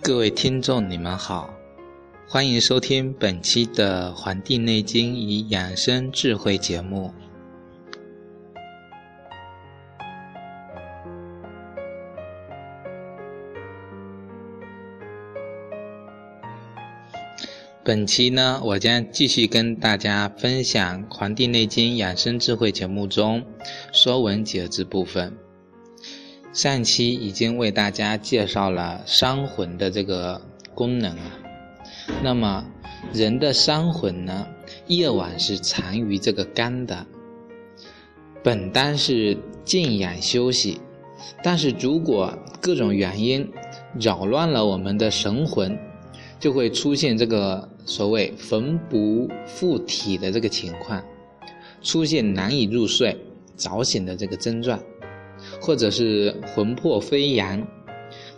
[0.00, 1.50] 各位听众，你们好，
[2.26, 7.12] 欢迎收听本期的《黄帝内经与养生智慧》节目。
[17.84, 23.40] 本期呢，我将继续跟大家分享《黄帝内经养生智慧》节目中
[23.92, 25.36] 《说文解字》部分。
[26.52, 30.40] 上期已经为大家介绍了伤魂的这个
[30.74, 31.38] 功能啊。
[32.22, 32.64] 那么，
[33.12, 34.46] 人的伤魂呢，
[34.86, 37.06] 夜晚是藏于这个肝的，
[38.42, 40.80] 本当是静养休息，
[41.42, 43.48] 但是如果各种原因
[44.00, 45.78] 扰乱了我们的神魂，
[46.40, 51.04] 就会出现这个所谓魂不附体的这个情况，
[51.82, 53.16] 出现难以入睡、
[53.54, 54.80] 早醒的这个症状。
[55.60, 57.66] 或者是魂魄飞扬，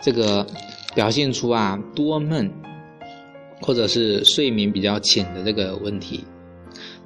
[0.00, 0.46] 这个
[0.94, 2.50] 表现出啊多梦，
[3.60, 6.24] 或者是睡眠比较浅的这个问题。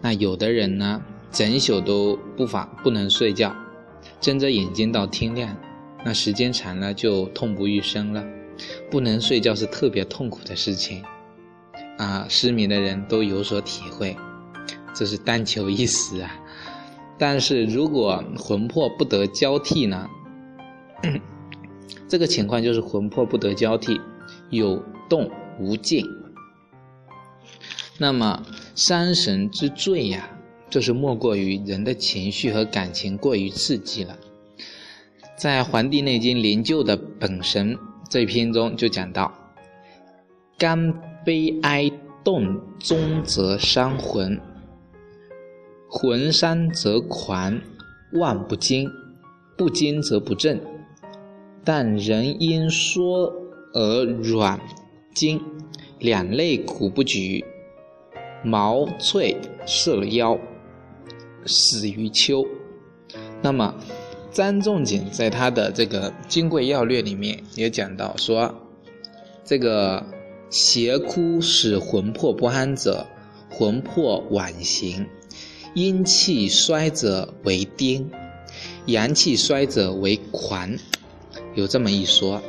[0.00, 3.54] 那有的人呢，整宿都不法不能睡觉，
[4.20, 5.56] 睁着眼睛到天亮，
[6.04, 8.24] 那时间长了就痛不欲生了。
[8.88, 11.02] 不能睡觉是特别痛苦的事情，
[11.98, 14.16] 啊，失眠的人都有所体会，
[14.94, 16.38] 这是但求一时啊。
[17.18, 20.08] 但是如果魂魄不得交替呢？
[22.08, 24.00] 这个情况就是魂魄不得交替，
[24.50, 26.06] 有动无静。
[27.98, 30.28] 那么伤神之罪呀，
[30.68, 34.16] 就是莫过于人的情绪和感情过于刺激了。
[35.36, 37.76] 在《黄帝内经·灵柩》的本神
[38.08, 39.32] 这篇中就讲到：
[40.58, 40.92] 肝
[41.24, 41.90] 悲哀
[42.22, 44.40] 动中则伤魂。
[45.96, 47.60] 魂伤则狂，
[48.14, 48.88] 妄不惊；
[49.56, 50.60] 不惊则不振。
[51.62, 53.32] 但人因缩
[53.72, 54.60] 而软
[55.14, 55.40] 筋，
[56.00, 57.44] 两肋骨不举，
[58.42, 60.36] 毛脆射了腰，
[61.46, 62.44] 死于秋。
[63.40, 63.76] 那么，
[64.32, 68.52] 张仲景在他的这个《金匮要略》里面也讲到说，
[69.44, 70.04] 这个
[70.50, 73.06] 邪哭使魂魄不安者，
[73.48, 75.06] 魂魄晚行。
[75.74, 78.06] 阴气衰者为癫，
[78.86, 80.76] 阳气衰者为狂，
[81.56, 82.40] 有这么一说。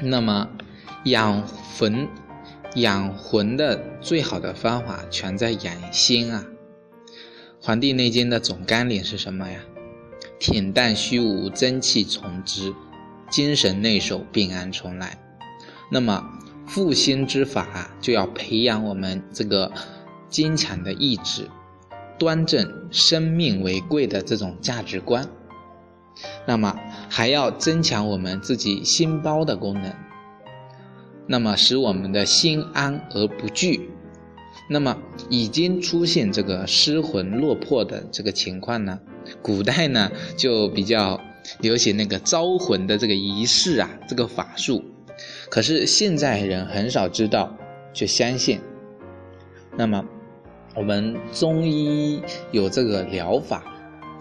[0.00, 0.48] 那么
[1.02, 2.06] 养魂、
[2.76, 6.46] 养魂的最好的方法全在养心啊。
[7.60, 9.58] 《黄帝内经》的总纲领是什么呀？
[10.38, 12.72] 恬淡虚无，真气从之，
[13.28, 15.18] 精神内守，病安从来。
[15.90, 16.24] 那么
[16.68, 19.72] 复兴之法就要培养我们这个
[20.28, 21.50] 坚强的意志。
[22.18, 25.28] 端正生命为贵的这种价值观，
[26.46, 26.76] 那么
[27.08, 29.92] 还要增强我们自己心包的功能，
[31.26, 33.90] 那么使我们的心安而不惧。
[34.70, 34.98] 那么
[35.30, 38.98] 已经出现这个失魂落魄的这个情况呢？
[39.40, 41.20] 古代呢就比较
[41.60, 44.84] 流行那个招魂的这个仪式啊，这个法术，
[45.48, 47.56] 可是现在人很少知道，
[47.94, 48.60] 却相信。
[49.76, 50.04] 那么。
[50.78, 52.22] 我们中医
[52.52, 53.64] 有这个疗法，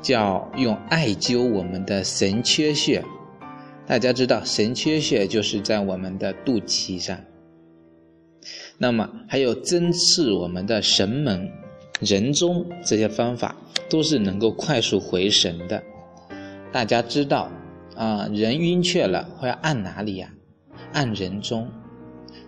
[0.01, 3.06] 叫用艾灸我们的神阙穴。
[3.85, 7.16] 大家知道，神阙穴就是在我们的肚脐上。
[8.79, 11.47] 那么还有针刺我们的神门、
[12.00, 13.56] 人中，这些方法
[13.88, 15.84] 都是能够快速回神的。
[16.72, 17.51] 大家知道
[17.96, 20.34] 啊，人晕厥了会按哪里呀？
[20.91, 21.69] 按人中。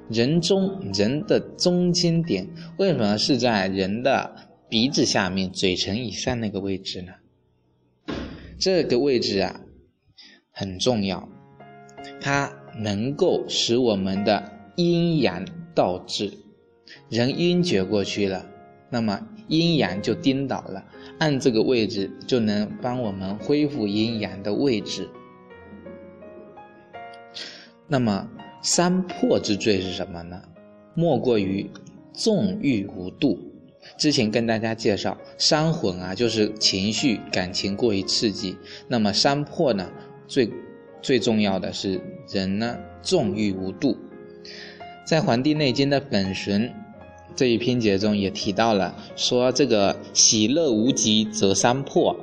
[0.09, 2.47] 人中人的中心点
[2.77, 4.35] 为什么是在人的
[4.67, 7.13] 鼻子下面、嘴唇以上那个位置呢？
[8.57, 9.61] 这个位置啊
[10.51, 11.29] 很重要，
[12.19, 15.45] 它能够使我们的阴阳
[15.75, 16.33] 倒置。
[17.07, 18.45] 人晕厥过去了，
[18.89, 20.83] 那么阴阳就颠倒了，
[21.19, 25.07] 按这个位置就能帮我们恢复阴阳的位置。
[27.87, 28.27] 那么。
[28.61, 30.41] 三破之罪是什么呢？
[30.93, 31.69] 莫过于
[32.13, 33.39] 纵欲无度。
[33.97, 38.57] 之前跟大家介绍，三魂啊，就是情绪感情过于刺激。
[38.87, 39.89] 那么三破呢，
[40.27, 40.49] 最
[41.01, 43.97] 最重要的是人呢纵欲无度。
[45.05, 46.71] 在《黄帝内经》的本神
[47.35, 52.15] 这一篇节中也提到了，说这个喜乐无极则三破。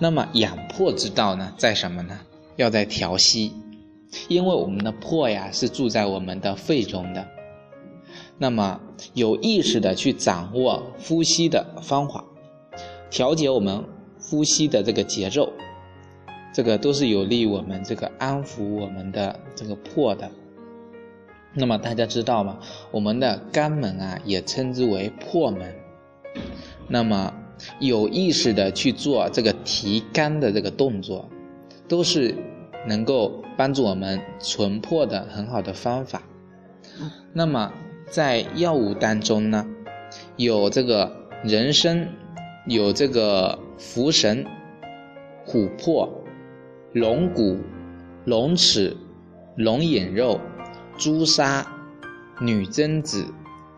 [0.00, 2.18] 那么养魄之道呢，在什么呢？
[2.56, 3.52] 要在调息。
[4.28, 7.26] 因为我们的魄呀是住在我们的肺中的，
[8.38, 8.80] 那么
[9.14, 12.24] 有意识的去掌握呼吸的方法，
[13.10, 13.84] 调节我们
[14.20, 15.52] 呼吸的这个节奏，
[16.52, 20.30] 这个都是有利于我们这个安抚我们的这个魄的。
[21.54, 22.58] 那么大家知道吗？
[22.90, 25.74] 我们的肝门啊，也称之为魄门。
[26.86, 27.32] 那么
[27.80, 31.28] 有意识的去做这个提肝的这个动作，
[31.88, 32.34] 都是
[32.86, 36.22] 能够帮助我们存魄的很好的方法。
[37.32, 37.72] 那么
[38.10, 39.66] 在药物当中呢，
[40.36, 42.08] 有这个人参，
[42.66, 44.44] 有这个茯神、
[45.46, 46.08] 琥珀、
[46.92, 47.58] 龙骨、
[48.24, 48.96] 龙齿、
[49.56, 50.40] 龙眼肉、
[50.96, 51.66] 朱砂、
[52.40, 53.26] 女贞子、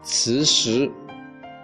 [0.03, 0.91] 磁石、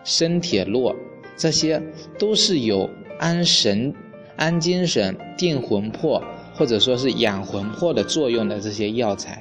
[0.04, 0.94] 生铁络，
[1.36, 1.82] 这些
[2.18, 2.88] 都是有
[3.18, 3.94] 安神、
[4.36, 6.22] 安精神、定魂魄，
[6.56, 9.40] 或者说是养魂魄的作用的这些药材。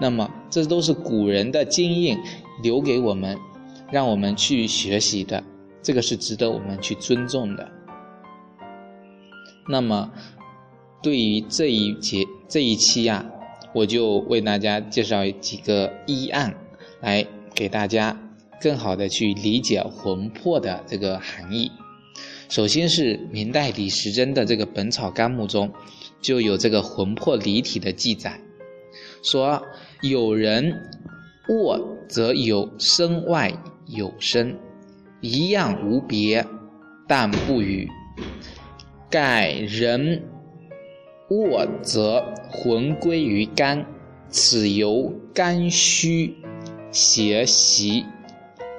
[0.00, 2.18] 那么，这都是古人的经验
[2.62, 3.38] 留给我们，
[3.92, 5.44] 让我们去学习的，
[5.82, 7.68] 这个是值得我们去尊重的。
[9.68, 10.10] 那么，
[11.02, 13.24] 对于这一节这一期呀，
[13.74, 16.54] 我就为大家介绍几个医案，
[17.00, 18.16] 来给大家
[18.60, 21.70] 更好的去理解魂魄的这个含义。
[22.50, 25.72] 首先是明代李时珍的这个《本草纲目》中
[26.20, 28.38] 就有这个魂魄离体的记载，
[29.22, 29.62] 说。
[30.02, 30.88] 有人
[31.50, 33.52] 卧则有身外
[33.86, 34.56] 有身，
[35.20, 36.42] 一样无别，
[37.06, 37.86] 但不语。
[39.10, 40.22] 盖人
[41.28, 43.84] 卧则魂归于肝，
[44.30, 46.34] 此由肝虚
[46.90, 48.06] 邪袭，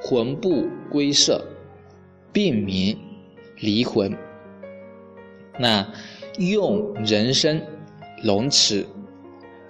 [0.02, 1.46] 魂不归舍，
[2.34, 2.98] 病名
[3.62, 4.18] 离魂。
[5.58, 5.88] 那
[6.38, 7.62] 用人参、
[8.24, 8.86] 龙齿、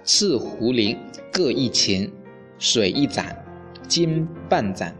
[0.02, 0.98] 赤茯苓。
[1.34, 2.12] 各一钱，
[2.58, 3.42] 水一盏，
[3.88, 4.94] 金半盏，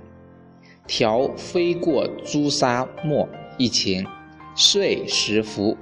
[0.87, 3.29] 调飞过朱砂末
[3.59, 4.07] 一钱，
[4.57, 5.77] 睡十服，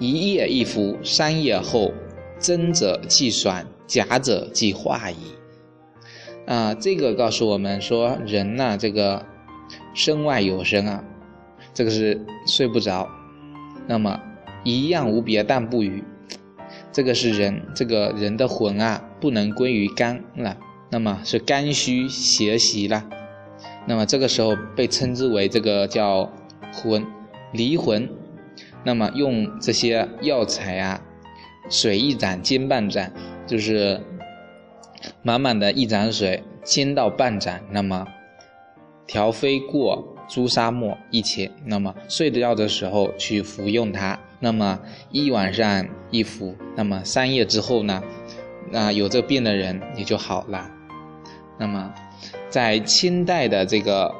[0.00, 1.92] 一夜一服，三夜后，
[2.40, 5.16] 真者即爽，假者即化矣。
[6.46, 9.24] 啊，这个告诉我们说，人呐，这个
[9.94, 11.04] 身外有身啊，
[11.74, 13.08] 这个是睡不着，
[13.86, 14.20] 那么
[14.64, 16.04] 一样无别，但不语。
[16.92, 20.56] 这个是人，这个人的魂啊，不能归于肝了，
[20.90, 23.08] 那么是肝虚邪袭了，
[23.86, 26.30] 那么这个时候被称之为这个叫
[26.72, 27.06] 魂
[27.52, 28.10] 离魂，
[28.84, 31.00] 那么用这些药材啊，
[31.70, 33.10] 水一盏，煎半盏，
[33.46, 34.00] 就是
[35.22, 38.06] 满满的一盏水，煎到半盏，那么
[39.06, 44.18] 调飞过朱砂末一钱，那么睡觉的时候去服用它。
[44.40, 44.80] 那么
[45.10, 48.02] 一晚上一服，那么三夜之后呢？
[48.70, 50.70] 那有这病的人也就好了。
[51.58, 51.92] 那么，
[52.48, 54.10] 在清代的这个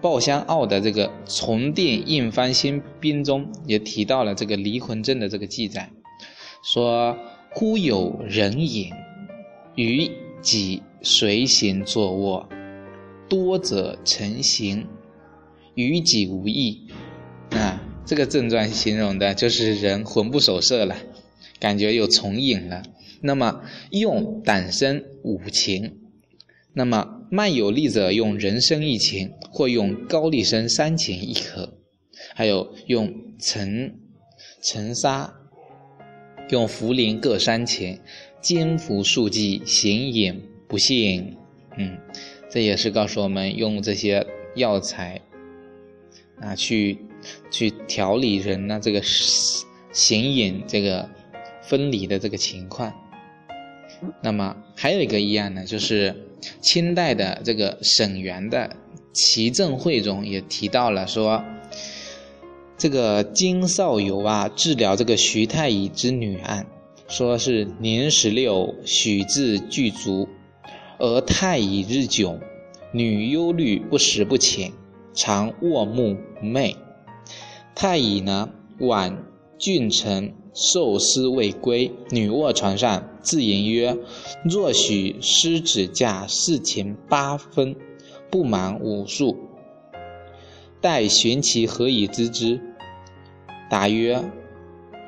[0.00, 5.90] 鲍香傲的这个《重殿应方新兵》中，也提到了这个离魂症的这个记载，
[6.62, 7.14] 说
[7.50, 8.90] 忽有人影，
[9.74, 10.10] 与
[10.40, 12.48] 己随行坐卧，
[13.28, 14.86] 多者成形，
[15.74, 16.88] 与己无益。
[17.50, 17.80] 啊。
[18.06, 20.94] 这个症状形容的就是人魂不守舍了，
[21.58, 22.82] 感觉有重影了。
[23.22, 25.94] 那么用党参五钱，
[26.74, 31.78] 那么慢有力者用人参一钱，或用高丽参三钱一颗，
[32.34, 33.98] 还有用陈
[34.60, 35.32] 陈沙、
[36.50, 37.98] 用茯苓各三钱，
[38.42, 41.38] 煎服数剂，形影不现。
[41.78, 41.96] 嗯，
[42.50, 45.22] 这也是告诉我们用这些药材
[46.44, 46.98] 啊去。
[47.50, 49.00] 去调理人呢这个
[49.92, 51.08] 形影这个
[51.62, 52.92] 分离的这个情况。
[54.20, 56.14] 那么还有一个医案呢，就是
[56.60, 58.68] 清代的这个沈园的
[59.14, 61.42] 《齐正会》中也提到了说，
[62.76, 66.66] 这个金少游啊治疗这个徐太乙之女案，
[67.08, 70.28] 说是年十六，许至具足，
[70.98, 72.38] 而太乙日久，
[72.92, 74.72] 女忧虑不食不寝，
[75.14, 76.76] 常卧目寐。
[77.74, 79.24] 太乙呢，晚
[79.56, 83.96] 郡臣受思未归，女卧床上，自言曰
[84.44, 87.74] ：“若许施指价四钱八分，
[88.30, 89.36] 不满五数。”
[90.80, 92.60] 待寻其何以知之？
[93.70, 94.22] 答曰：“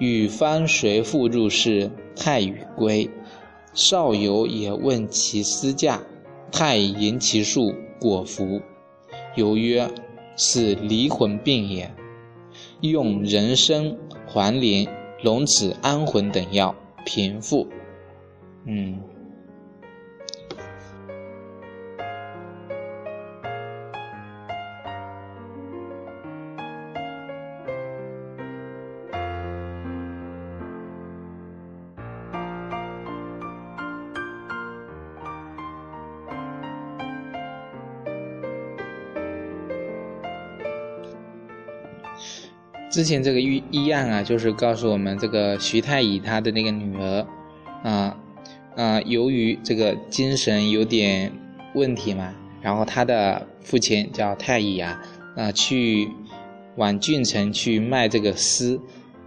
[0.01, 3.11] 与方随复入室，太乙归。
[3.75, 6.03] 少游也问其私价，
[6.51, 8.63] 太乙言其数，果服。
[9.37, 9.89] 有曰
[10.37, 11.89] ：“是离魂病也。”
[12.81, 14.87] 用人参、黄连、
[15.23, 16.75] 龙子、安魂等药
[17.05, 17.67] 平复。
[18.65, 18.99] 嗯。
[42.97, 47.27] 之前这个医医案啊，就是告诉我们这个徐太乙他的那个女儿，
[47.83, 48.17] 啊
[48.75, 51.31] 啊，由于这个精神有点
[51.75, 54.99] 问题嘛，然后他的父亲叫太乙啊，
[55.37, 56.09] 啊去
[56.77, 58.81] 往郡城去卖这个丝，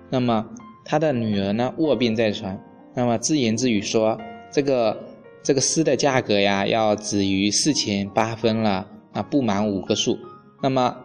[0.10, 0.50] 那么
[0.84, 2.60] 他的女儿呢卧病在床，
[2.96, 4.20] 那么自言自语说
[4.52, 4.98] 这个
[5.44, 10.18] 这个丝的价格呀要止于四钱八分了啊，不满五个数，
[10.64, 10.98] 那么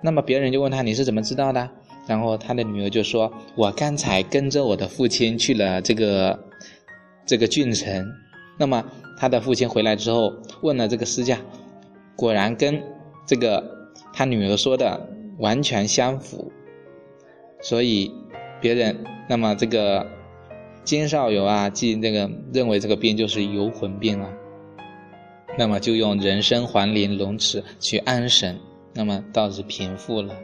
[0.00, 1.68] 那么别人就问他你是怎么知道的？
[2.06, 6.38] 然后他的女儿就说：“我刚才跟着我的父亲去了这个
[7.24, 8.06] 这个郡城，
[8.58, 8.84] 那么
[9.16, 11.38] 他的父亲回来之后问了这个私价，
[12.14, 12.82] 果然跟
[13.26, 13.64] 这个
[14.12, 15.08] 他女儿说的
[15.38, 16.52] 完全相符，
[17.62, 18.12] 所以
[18.60, 20.06] 别人那么这个
[20.84, 24.30] 金少游啊，即那个认为这个病就是游魂病了，
[25.56, 28.60] 那么就用人参、黄连、龙齿去安神，
[28.92, 30.34] 那么倒是平复了。”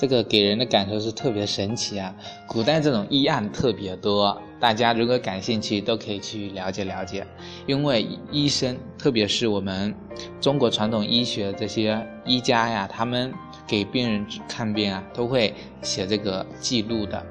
[0.00, 2.16] 这个给人的感受是特别神奇啊！
[2.46, 7.26] 古代这种医案特别多，大家如果感兴趣都可以去了解了解。
[7.66, 9.94] 因为医生，特别是我们
[10.40, 13.30] 中国传统医学这些医家呀，他们
[13.66, 15.52] 给病人看病啊，都会
[15.82, 17.22] 写这个记录的，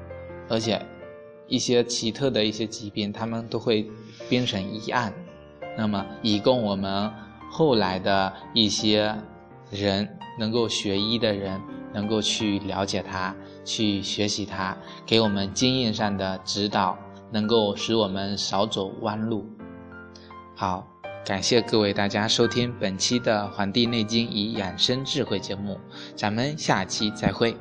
[0.48, 0.80] 而且
[1.48, 3.84] 一些奇特的一些疾病，他们都会
[4.28, 5.12] 编成医案，
[5.76, 7.10] 那么以供我们
[7.50, 9.12] 后来的一些
[9.72, 10.08] 人
[10.38, 11.60] 能够学医的人。
[11.92, 16.98] 能够去了解它，去学习它，给我们经验上的指导，
[17.30, 19.44] 能够使我们少走弯路。
[20.54, 20.86] 好，
[21.24, 25.78] 感谢各位大家收听本期的《黄帝内经与养生智慧》节目，
[26.14, 27.56] 咱们下期再会。